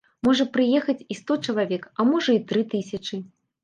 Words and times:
Можа 0.27 0.47
прыехаць 0.55 1.03
і 1.11 1.19
сто 1.21 1.39
чалавек, 1.45 1.87
а 1.99 2.09
можа 2.11 2.29
і 2.41 2.45
тры 2.51 2.69
тысячы. 2.77 3.27